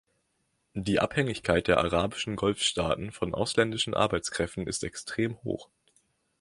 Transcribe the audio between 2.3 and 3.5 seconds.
Golfstaaten von